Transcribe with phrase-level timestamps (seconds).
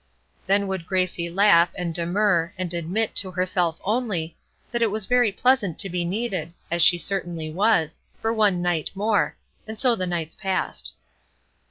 [0.47, 4.35] Then would Gracie laugh and demur and admit, to herself only,
[4.71, 8.89] that it was very pleasant to be needed as she certainly was for one night
[8.95, 9.37] more;
[9.67, 10.95] and so the nights passed.